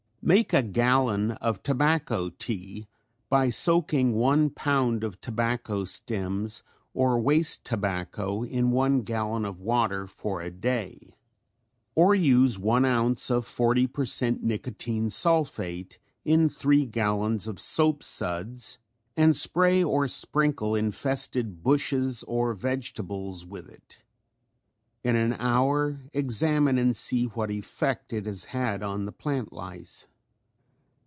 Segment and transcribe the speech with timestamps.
[0.23, 2.85] Make a gallon of tobacco tea
[3.27, 6.61] by soaking one pound of tobacco stems
[6.93, 11.15] or waste tobacco in one gallon of water for a day
[11.95, 18.03] or use one ounce of forty per cent nicotine sulphate in three gallons of soap
[18.03, 18.77] suds
[19.17, 24.03] and spray or sprinkle infested bushes or vegetables with it.
[25.03, 30.05] In an hour examine and see what effect it has had on the plant lice.